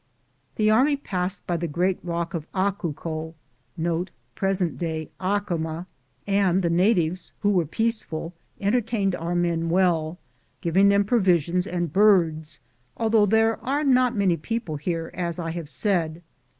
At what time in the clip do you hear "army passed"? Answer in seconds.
0.71-1.45